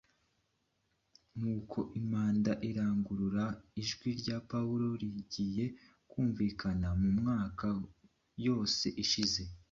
[1.37, 3.45] Nk’uko impanda irangurura,
[3.81, 5.65] ijwi rya Pawulo ryagiye
[6.05, 7.67] ryumvikana mu myaka
[8.45, 9.41] yose yashize,